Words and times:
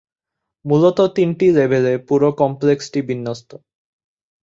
মুলত 0.65 0.99
তিনটি 1.15 1.47
লেভেলে 1.51 1.93
পুরো 2.07 2.29
কমপ্লেক্সটি 2.41 2.99
বিন্যস্ত। 3.01 3.49